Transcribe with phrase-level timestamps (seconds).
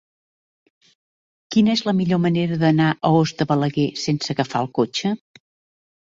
[1.55, 5.13] Quina és la millor manera d'anar a Os de Balaguer sense agafar el cotxe?